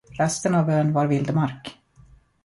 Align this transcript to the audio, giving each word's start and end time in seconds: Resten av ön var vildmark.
Resten 0.13 0.55
av 0.55 0.69
ön 0.71 0.93
var 0.93 1.07
vildmark. 1.07 1.77